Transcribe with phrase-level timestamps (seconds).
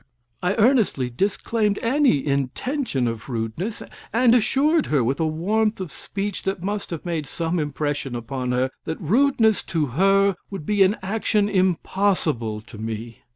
[0.41, 6.41] I earnestly disclaimed any intention of rudeness, and assured her, with a warmth of speech
[6.41, 10.97] that must have made some impression upon her, that rudeness to her would be an
[11.03, 13.19] action impossible to me.